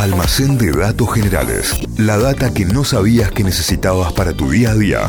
[0.00, 1.78] Almacén de datos generales.
[1.98, 5.00] La data que no sabías que necesitabas para tu día a día.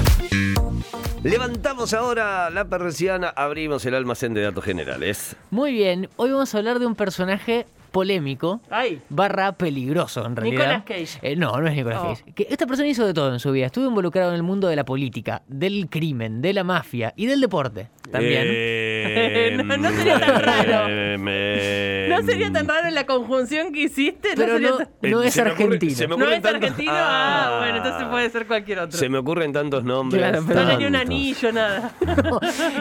[1.23, 5.37] Levantamos ahora la persiana, abrimos el almacén de datos generales.
[5.49, 9.01] Muy bien, hoy vamos a hablar de un personaje polémico Ay.
[9.09, 10.83] barra peligroso en realidad.
[10.83, 11.19] Nicolas Cage.
[11.21, 12.07] Eh, no, no es Nicolas Oh.
[12.09, 12.33] Cage.
[12.33, 13.67] Que esta persona hizo de todo en su vida.
[13.67, 17.39] Estuvo involucrado en el mundo de la política, del crimen, de la mafia y del
[17.39, 18.43] deporte también.
[18.45, 18.90] Eh,
[19.63, 20.85] No, no sería tan raro.
[20.89, 24.29] eh, No sería tan raro la conjunción que hiciste.
[24.35, 24.79] Pero sería no,
[25.23, 25.95] Eh, es se me ocurre- argentino.
[25.95, 26.91] se me No es tantos- argentino.
[26.93, 28.97] Ah, bueno, entonces puede ser cualquier otro.
[28.97, 30.21] Se me ocurren tantos nombres.
[30.21, 31.93] Claro, pero no le ni un anillo, nada.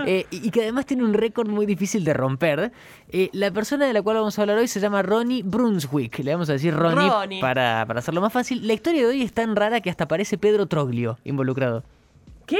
[0.06, 2.72] Eh, y y que además tiene un récord muy difícil de romper.
[3.12, 6.18] Eh, la persona de la cual vamos a hablar hoy se llama Ronnie Brunswick.
[6.20, 7.40] Le vamos a decir Ronnie, Ronnie.
[7.40, 8.66] Para, para hacerlo más fácil.
[8.66, 11.84] La historia de hoy es tan rara que hasta parece Pedro Troglio involucrado.
[12.46, 12.58] ¿Qué?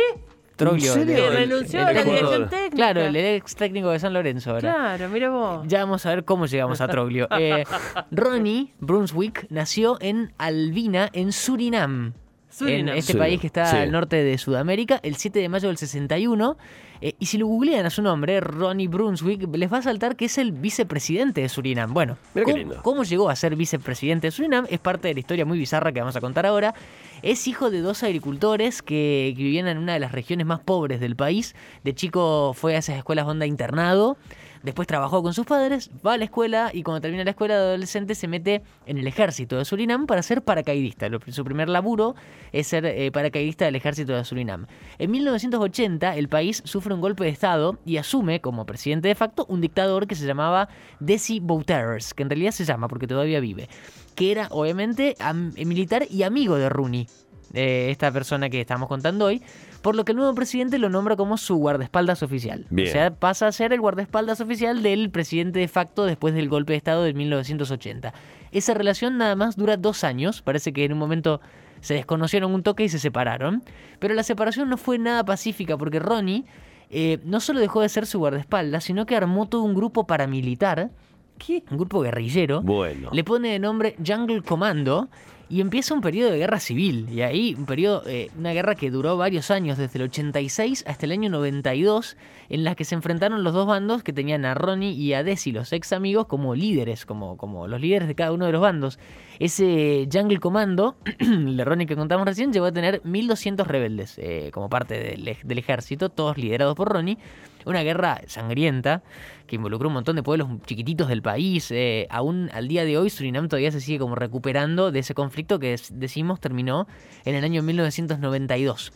[0.61, 0.95] Troglio.
[0.95, 1.31] serio?
[1.31, 2.21] Renunció el a la jugador.
[2.21, 2.77] dirección técnica.
[2.77, 4.73] Claro, el ex técnico de San Lorenzo ahora.
[4.73, 5.67] Claro, mira vos.
[5.67, 7.29] Ya vamos a ver cómo llegamos a Troglio.
[7.41, 7.65] Eh,
[8.11, 12.13] Ronnie Brunswick nació en Albina, en Surinam.
[12.51, 12.89] Surinam.
[12.91, 13.77] En este Sí, país que está sí.
[13.77, 16.57] al norte de Sudamérica, el 7 de mayo del 61.
[17.03, 20.27] Eh, y si lo googlean a su nombre, Ronnie Brunswick, les va a saltar que
[20.27, 21.95] es el vicepresidente de Surinam.
[21.95, 22.81] Bueno, ¿cómo, lindo.
[22.83, 24.67] cómo llegó a ser vicepresidente de Surinam?
[24.69, 26.75] Es parte de la historia muy bizarra que vamos a contar ahora.
[27.23, 31.01] Es hijo de dos agricultores que, que vivían en una de las regiones más pobres
[31.01, 31.55] del país.
[31.85, 34.19] De chico fue a esas escuelas onda internado.
[34.63, 37.61] Después trabajó con sus padres, va a la escuela y cuando termina la escuela de
[37.63, 41.09] adolescente se mete en el ejército de Surinam para ser paracaidista.
[41.29, 42.15] Su primer laburo
[42.53, 44.67] es ser eh, paracaidista del ejército de Surinam.
[44.99, 49.47] En 1980 el país sufre un golpe de estado y asume como presidente de facto
[49.49, 53.69] un dictador que se llamaba Desi Bouterres, que en realidad se llama porque todavía vive,
[54.15, 57.07] que era obviamente am- militar y amigo de Rooney,
[57.55, 59.43] eh, esta persona que estamos contando hoy,
[59.83, 62.67] por lo que el nuevo presidente lo nombra como su guardaespaldas oficial.
[62.71, 62.89] Bien.
[62.89, 66.73] O sea, pasa a ser el guardaespaldas oficial del presidente de facto después del golpe
[66.75, 68.13] de Estado de 1980.
[68.53, 71.41] Esa relación nada más dura dos años, parece que en un momento
[71.81, 73.63] se desconocieron un toque y se separaron,
[73.99, 76.45] pero la separación no fue nada pacífica porque Ronnie
[76.91, 80.91] eh, no solo dejó de ser su guardaespaldas, sino que armó todo un grupo paramilitar,
[81.39, 81.63] ¿Qué?
[81.71, 83.09] un grupo guerrillero, Bueno.
[83.13, 85.09] le pone de nombre Jungle Commando
[85.51, 87.09] y empieza un periodo de guerra civil.
[87.11, 91.07] Y ahí un periodo, eh, una guerra que duró varios años, desde el 86 hasta
[91.07, 92.17] el año 92,
[92.49, 95.51] en la que se enfrentaron los dos bandos que tenían a Ronnie y a Desi,
[95.51, 99.01] los ex amigos, como líderes, como, como los líderes de cada uno de los bandos.
[99.41, 104.51] Ese Jungle Commando, el de Ronnie que contamos recién, llegó a tener 1200 rebeldes eh,
[104.53, 107.19] como parte del, del ejército, todos liderados por Ronnie.
[107.67, 109.03] Una guerra sangrienta
[109.47, 111.71] que involucró un montón de pueblos chiquititos del país.
[111.71, 115.59] eh, aún al día de hoy Surinam todavía se sigue como recuperando de ese conflicto
[115.59, 116.87] que decimos terminó
[117.25, 118.93] en el año 1992.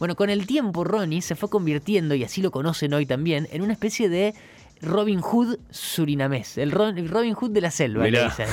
[0.00, 3.60] Bueno, con el tiempo Ronnie se fue convirtiendo, y así lo conocen hoy también, en
[3.60, 4.34] una especie de
[4.82, 8.24] Robin Hood surinamés, el Robin Hood de la selva, le Mirá.
[8.24, 8.46] dicen.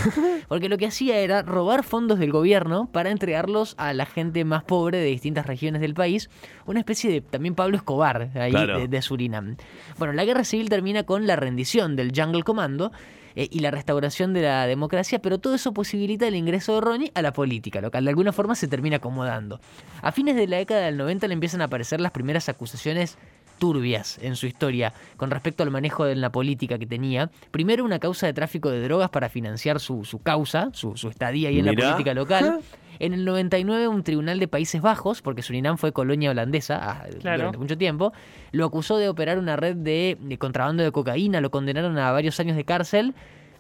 [0.48, 4.64] Porque lo que hacía era robar fondos del gobierno para entregarlos a la gente más
[4.64, 6.30] pobre de distintas regiones del país,
[6.66, 8.80] una especie de también Pablo Escobar ahí Claro.
[8.80, 9.56] de, de Surinam.
[9.98, 12.92] Bueno, la guerra civil termina con la rendición del Jungle Commando
[13.36, 17.12] eh, y la restauración de la democracia, pero todo eso posibilita el ingreso de Ronnie
[17.14, 18.04] a la política local.
[18.04, 19.60] De alguna forma se termina acomodando.
[20.02, 23.18] A fines de la década del 90 le empiezan a aparecer las primeras acusaciones
[23.58, 27.30] turbias en su historia con respecto al manejo de la política que tenía.
[27.52, 31.50] Primero una causa de tráfico de drogas para financiar su, su causa, su, su estadía
[31.50, 32.60] ahí en la política local.
[33.00, 37.38] En el 99 un tribunal de Países Bajos, porque Surinam fue colonia holandesa ah, Claro.
[37.38, 38.12] durante mucho tiempo,
[38.52, 42.40] lo acusó de operar una red de, de contrabando de cocaína, lo condenaron a varios
[42.40, 43.14] años de cárcel,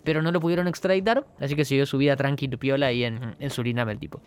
[0.04, 3.50] pero no lo pudieron extraditar, así que siguió su vida tranquila piola ahí en, en
[3.52, 4.22] Surinam el tipo.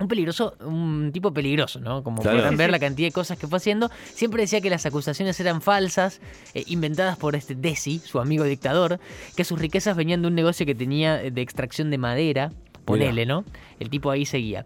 [0.00, 2.04] Un peligroso, un tipo peligroso, ¿no?
[2.04, 2.48] Como Claro.
[2.48, 3.90] Sí, ver la cantidad de cosas que fue haciendo.
[4.04, 6.20] Siempre decía que las acusaciones eran falsas,
[6.54, 9.00] eh, inventadas por este Desi, su amigo dictador,
[9.36, 12.52] que sus riquezas venían de un negocio que tenía de extracción de madera.
[12.84, 13.44] Ponele, ¿no?
[13.80, 14.64] El tipo ahí seguía.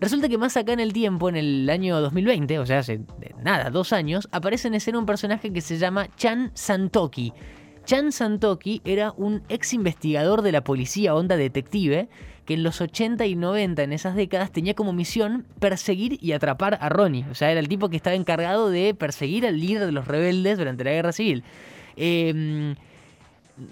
[0.00, 3.34] Resulta que más acá en el tiempo, en el año 2020, o sea, hace eh,
[3.42, 7.34] nada, dos años, aparece en escena un personaje que se llama Chan Santoki.
[7.84, 12.08] Chan Santoki era un ex investigador de la policía onda detective
[12.50, 16.78] que en los 80 y 90, en esas décadas, tenía como misión perseguir y atrapar
[16.80, 17.24] a Ronnie.
[17.30, 20.58] O sea, era el tipo que estaba encargado de perseguir al líder de los rebeldes
[20.58, 21.44] durante la guerra civil.
[21.96, 22.74] Eh,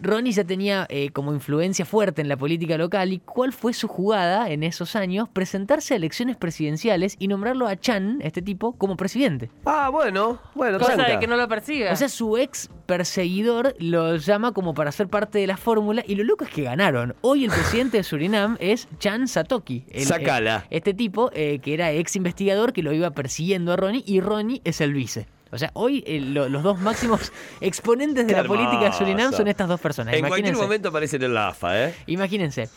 [0.02, 3.88] Ronnie ya tenía eh, como influencia fuerte en la política local y cuál fue su
[3.88, 8.96] jugada en esos años, presentarse a elecciones presidenciales y nombrarlo a Chan, este tipo, como
[8.96, 9.50] presidente.
[9.64, 11.12] Ah, bueno, bueno, Cosa tranca.
[11.12, 11.92] de que no lo persiga.
[11.92, 16.14] O sea, su ex perseguidor lo llama como para ser parte de la fórmula y
[16.14, 17.14] lo loco es que ganaron.
[17.20, 19.84] Hoy el presidente de Surinam es Chan Satoki.
[19.90, 20.66] el- Sacala.
[20.70, 24.20] el- este tipo eh, que era ex investigador que lo iba persiguiendo a Ronnie y
[24.20, 25.26] Ronnie es el vice.
[25.50, 29.18] O sea, hoy eh, lo- los dos máximos exponentes de Qué la política de Surinam
[29.20, 29.36] hermoso.
[29.38, 30.14] son estas dos personas.
[30.14, 30.62] En cualquier Imagínense.
[30.62, 31.94] momento aparece en la AFA, ¿eh?
[32.06, 32.68] Imagínense.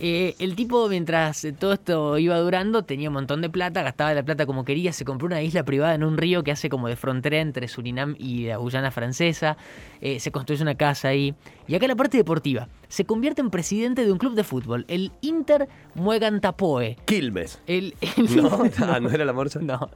[0.00, 4.12] Eh, el tipo, mientras eh, todo esto iba durando, tenía un montón de plata, gastaba
[4.12, 6.88] la plata como quería, se compró una isla privada en un río que hace como
[6.88, 9.56] de frontera entre Surinam y la Guyana francesa,
[10.00, 11.32] eh, se construyó una casa ahí.
[11.66, 15.12] Y acá la parte deportiva, se convierte en presidente de un club de fútbol, el
[15.20, 16.96] Inter Muegantapoe.
[17.06, 17.60] Quilmes.
[17.66, 18.50] El, el No,
[18.82, 19.60] ah, ¿no era la morsa?
[19.60, 19.90] No,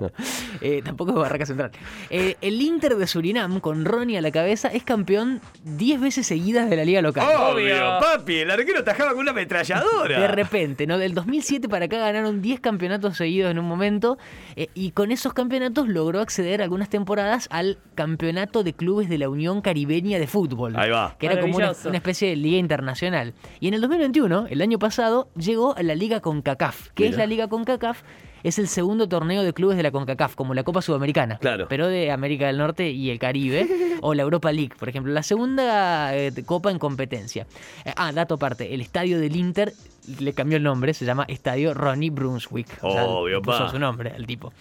[0.60, 1.70] Eh, tampoco es Barraca Central.
[2.10, 6.68] Eh, el Inter de Surinam, con Ronnie a la cabeza, es campeón 10 veces seguidas
[6.70, 7.26] de la liga local.
[7.28, 8.00] Obvio, Obvio.
[8.00, 10.20] papi, el arquero tajaba con una ametralladora.
[10.20, 10.98] De repente, ¿no?
[10.98, 14.18] Del 2007 para acá ganaron 10 campeonatos seguidos en un momento
[14.56, 19.28] eh, y con esos campeonatos logró acceder algunas temporadas al campeonato de clubes de la
[19.28, 20.74] Unión Caribeña de Fútbol.
[20.76, 21.16] Ahí va.
[21.18, 23.34] Que era como una, especie de liga internacional.
[23.60, 26.88] Y en el 2021, el año pasado, llegó a la Liga CONCACAF.
[26.94, 27.24] ¿Qué es Mira.
[27.24, 28.02] la Liga CONCACAF?
[28.44, 31.38] Es el segundo torneo de clubes de la CONCACAF, como la Copa Sudamericana.
[31.38, 31.66] Claro.
[31.68, 33.66] Pero de América del Norte y el Caribe.
[34.00, 35.12] o la Europa League, por ejemplo.
[35.12, 37.46] La segunda eh, Copa en competencia.
[37.84, 38.74] Eh, ah, dato aparte.
[38.74, 39.72] El estadio del Inter
[40.20, 40.94] le cambió el nombre.
[40.94, 42.68] Se llama Estadio Ronnie Brunswick.
[42.82, 43.70] O sea, Obvio, puso pa.
[43.70, 44.52] su nombre al tipo.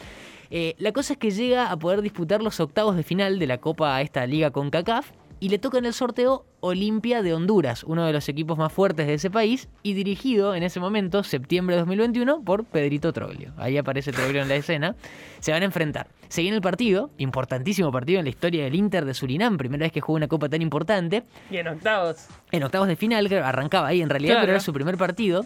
[0.49, 3.57] Eh, la cosa es que llega a poder disputar los octavos de final de la
[3.57, 7.84] Copa a esta liga con CACAF y le toca en el sorteo Olimpia de Honduras,
[7.84, 11.75] uno de los equipos más fuertes de ese país y dirigido en ese momento, septiembre
[11.75, 13.54] de 2021, por Pedrito Troglio.
[13.57, 14.95] Ahí aparece Troglio en la escena.
[15.39, 16.07] Se van a enfrentar.
[16.28, 19.92] Se viene el partido, importantísimo partido en la historia del Inter de Surinam, primera vez
[19.92, 21.24] que juega una copa tan importante.
[21.51, 22.28] Y en octavos.
[22.51, 24.44] En octavos de final, que arrancaba ahí en realidad, Claro.
[24.45, 25.45] pero era su primer partido.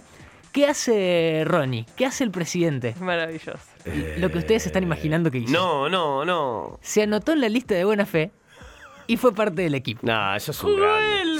[0.53, 1.85] ¿Qué hace Ronnie?
[1.95, 2.93] ¿Qué hace el presidente?
[2.99, 3.57] Maravilloso.
[4.17, 5.53] Lo que ustedes están imaginando que hizo.
[5.53, 6.77] No, no, no.
[6.81, 8.31] Se anotó en la lista de buena fe
[9.11, 9.99] y fue parte del equipo.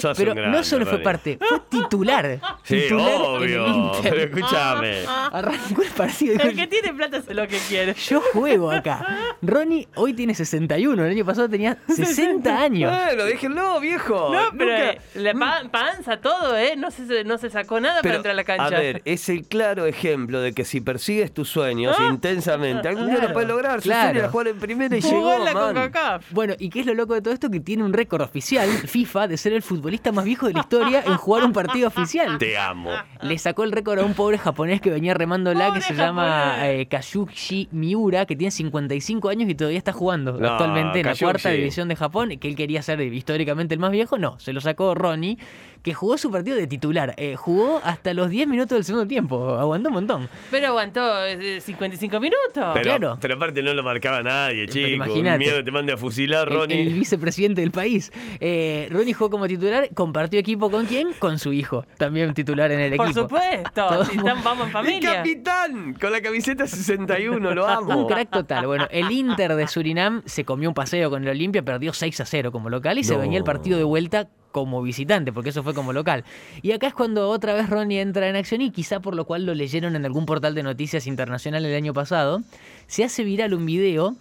[0.01, 2.39] Sos Pero un grande, no solo fue parte, fue titular.
[2.63, 3.65] Sí, titular en obvio.
[3.65, 4.01] el Inter.
[4.13, 4.97] Pero escúchame.
[5.31, 7.93] Arrancó el partido El que tiene plata hace lo que quiere.
[7.93, 9.35] yo juego acá.
[9.41, 12.91] Ronnie hoy tiene 61, el año pasado tenía 60 años.
[12.91, 14.31] Bueno, déjenlo, viejo.
[14.33, 16.75] No, pero Nunca- eh, la pa- panza, todo, ¿eh?
[16.77, 18.65] No se, no se sacó nada para Pero, entrar a la cancha.
[18.65, 22.07] A ver, es el claro ejemplo de que si persigues tus sueños Ah.
[22.11, 23.81] intensamente, algún día Claro, lo puedes lograr.
[23.81, 24.03] Su claro.
[24.09, 25.73] sueño era jugar en primera y Jugó llegó, en la man.
[25.75, 26.31] CONCACAF.
[26.31, 27.49] Bueno, ¿y qué es lo loco de todo esto?
[27.49, 31.03] Que tiene un récord oficial, FIFA, de ser el futbolista más viejo de la historia
[31.05, 32.37] en jugar un partido oficial.
[32.37, 32.91] Te amo.
[33.21, 36.87] Le sacó el récord a un pobre japonés que venía remándola que se llama eh,
[36.87, 41.49] Kayushi Miura, que tiene 55 años y todavía está jugando No, actualmente en la cuarta
[41.49, 44.17] división de Japón, que él quería ser históricamente el más viejo.
[44.17, 45.37] No, se lo sacó Ronnie,
[45.83, 47.13] que jugó su partido de titular.
[47.17, 50.29] Eh, jugó hasta los 10 minutos del segundo tiempo, aguantó un montón.
[50.51, 52.39] Pero aguantó eh, 55 minutos.
[52.73, 53.17] Pero, claro.
[53.19, 54.87] pero aparte no lo marcaba nadie, chico.
[54.87, 55.39] imagínate.
[55.39, 56.81] Miedo que te mande a fusilar, El, Ronnie.
[56.81, 58.11] el vicepresidente del país.
[58.39, 61.09] Eh, Ronnie jugó como titular, compartió equipo con quién?
[61.19, 63.21] Con su hijo, también titular en el Por equipo.
[63.23, 63.71] supuesto.
[63.73, 65.13] Todo- Si están, vamos en ¡Mi familia.
[65.15, 65.93] capitán!
[65.99, 67.97] Con la camiseta 61, lo amo.
[68.01, 68.67] Un crack total.
[68.67, 72.25] Bueno, el Inter de Surinam se comió un paseo con el Olimpia, perdió 6 a
[72.25, 75.73] 0 como local y se venía el partido de vuelta como visitante, porque eso fue
[75.73, 76.23] como local.
[76.61, 79.45] Y acá es cuando otra vez Ronnie entra en acción y quizá por lo cual
[79.45, 82.41] lo leyeron en algún portal de noticias internacional el año pasado,
[82.87, 84.15] se hace viral un video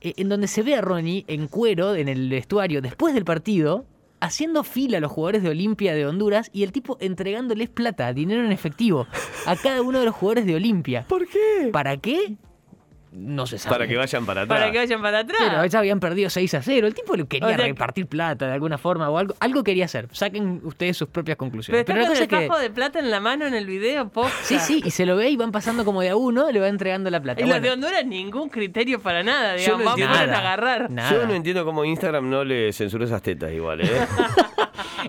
[0.00, 3.86] eh, en donde se ve a Ronnie en cuero en el vestuario después del partido.
[4.20, 8.44] Haciendo fila a los jugadores de Olimpia de Honduras y el tipo entregándoles plata, dinero
[8.44, 9.08] en efectivo,
[9.46, 11.04] a cada uno de los jugadores de Olimpia.
[11.08, 11.70] ¿Por qué?
[11.72, 12.36] ¿Para qué?
[13.14, 13.74] No se sabe.
[13.76, 14.58] Para que vayan para atrás.
[14.58, 15.38] Para que vayan para atrás.
[15.46, 16.86] Pero ya habían perdido 6 a 0.
[16.86, 19.34] El tipo le quería O sea, repartir plata de alguna forma o algo.
[19.38, 20.08] Algo quería hacer.
[20.12, 21.80] Saquen ustedes sus propias Pero conclusiones.
[21.80, 23.66] está la con cosa el es que- fajo de plata en la mano en el
[23.66, 24.32] video, posta.
[24.44, 26.68] Sí, sí, y se lo ve y van pasando como de a uno, le va
[26.68, 27.40] entregando la plata.
[27.40, 29.78] Y los Bueno, de Honduras ningún criterio para nada, Yo digamos.
[29.80, 30.38] no Vamos entiendo a nada.
[30.38, 30.90] agarrar.
[30.90, 31.10] Nada.
[31.12, 33.90] Yo no entiendo cómo Instagram no le censuró esas tetas igual, ¿eh?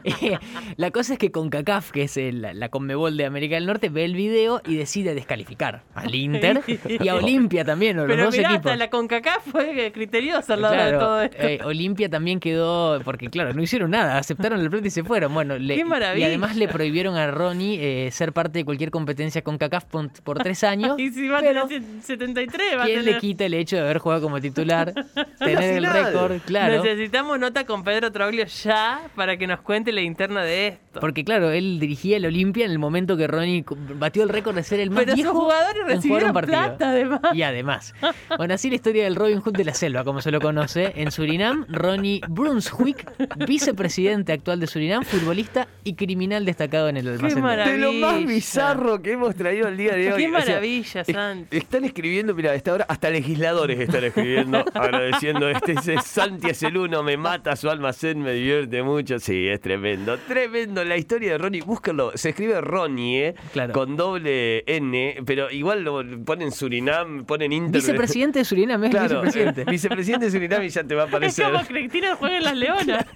[0.78, 3.90] la cosa es que con CACAF, que es el- la Conmebol de América del Norte,
[3.90, 8.36] ve el video y decide descalificar al Inter y a Olimpia también, los Pero dos
[8.36, 8.66] mirá, equipos.
[8.72, 11.38] hasta la CONCACAF fue criteriosa al lado de Claro, todo esto.
[11.40, 15.34] eh, Olimpia también quedó, porque claro, no hicieron nada, aceptaron el plata y se fueron.
[15.34, 16.26] Bueno, le- ¡Qué maravilla!
[16.26, 20.10] y además le prohibieron a Ronnie eh, ser parte de cualquier competencia con CACAF por,
[20.24, 21.00] por tres años.
[21.00, 21.64] y si va a tener
[22.02, 23.16] 73, va a ¿quién tener...
[23.16, 24.94] le quita el hecho de haber jugado como titular,
[25.40, 26.38] tener el récord?
[26.46, 26.84] Claro.
[26.84, 31.52] Necesitamos nota con Pedro Troglio ya para que nos cuente la interna de Porque claro,
[31.52, 33.64] él dirigía el Olimpia en el momento que Ronnie
[33.96, 36.34] batió el récord de ser el más Pero sus viejo jugadores en jugar recibieron un
[36.34, 36.58] partido.
[36.60, 37.22] plata, además.
[37.34, 37.94] Y además.
[38.38, 40.94] Bueno, así la historia del Robin Hood de la selva, como se lo conoce.
[40.96, 43.06] En Surinam, Ronnie Brunswick,
[43.48, 47.36] vicepresidente actual de Surinam, futbolista y criminal destacado en el almacén.
[47.36, 47.88] de- maravilla.
[47.88, 50.22] De lo más bizarro que hemos traído el día de hoy.
[50.24, 51.58] Qué O sea, maravilla, Santi.
[51.58, 55.76] Están escribiendo, mira, a esta hora hasta legisladores están escribiendo, agradeciendo este.
[56.02, 59.20] Santi es el uno, me mata su almacén, me divierte mucho.
[59.20, 60.83] Sí, es tremendo, tremendo.
[60.86, 62.12] La historia de Ronnie, búscalo.
[62.16, 63.36] Se escribe Ronnie, ¿eh?
[63.54, 63.74] Claro.
[63.74, 67.82] Con doble N, pero igual lo ponen Surinam, ponen Inter.
[67.82, 69.66] Vicepresidente de Surinam, es Claro, vicepresidente.
[69.72, 71.46] vicepresidente de Surinam y ya te va a Es aparecer.
[71.52, 73.06] como Cristina juega en las leonas.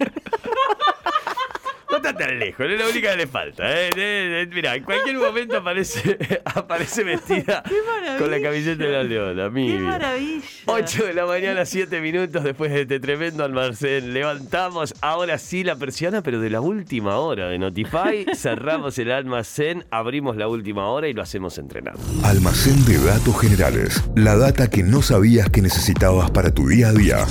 [1.97, 3.63] Está tan lejos, es la única que le falta.
[3.65, 4.47] ¿eh?
[4.53, 7.63] Mirá, en cualquier momento aparece, aparece vestida
[8.19, 9.49] con la camiseta de la leona.
[9.49, 10.41] mi ¡Qué maravilla!
[10.67, 14.13] 8 de la mañana, 7 minutos después de este tremendo almacén.
[14.13, 18.27] Levantamos ahora sí la persiana, pero de la última hora de Notify.
[18.35, 21.99] Cerramos el almacén, abrimos la última hora y lo hacemos entrenando.
[22.23, 24.03] Almacén de datos generales.
[24.15, 27.25] La data que no sabías que necesitabas para tu día a día.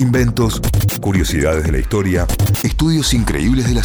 [0.00, 0.62] Inventos,
[1.02, 2.26] curiosidades de la historia,
[2.64, 3.84] estudios increíbles de la